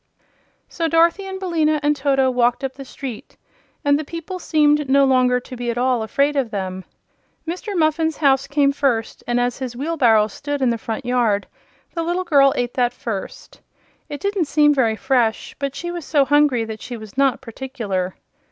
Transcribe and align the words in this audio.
So 0.67 0.87
Dorothy 0.87 1.27
and 1.27 1.39
Billina 1.39 1.79
and 1.83 1.95
Toto 1.95 2.31
walked 2.31 2.63
up 2.63 2.73
the 2.73 2.83
street 2.85 3.37
and 3.85 3.99
the 3.99 4.03
people 4.03 4.39
seemed 4.39 4.89
no 4.89 5.05
longer 5.05 5.39
to 5.41 5.55
be 5.55 5.69
at 5.69 5.77
all 5.77 6.01
afraid 6.01 6.35
of 6.35 6.49
them. 6.49 6.85
Mr. 7.47 7.77
Muffin's 7.77 8.17
house 8.17 8.47
came 8.47 8.71
first, 8.71 9.23
and 9.27 9.39
as 9.39 9.59
his 9.59 9.75
wheelbarrow 9.75 10.25
stood 10.25 10.59
in 10.59 10.71
the 10.71 10.77
front 10.79 11.05
yard 11.05 11.45
the 11.93 12.01
little 12.01 12.23
girl 12.23 12.51
ate 12.55 12.73
that 12.73 12.93
first. 12.93 13.61
It 14.09 14.19
didn't 14.19 14.45
seem 14.45 14.73
very 14.73 14.95
fresh, 14.95 15.55
but 15.59 15.75
she 15.75 15.91
was 15.91 16.03
so 16.03 16.25
hungry 16.25 16.65
that 16.65 16.81
she 16.81 16.97
was 16.97 17.15
not 17.15 17.39
particular. 17.39 18.15